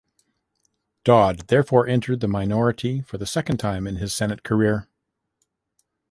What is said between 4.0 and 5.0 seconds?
Senate career.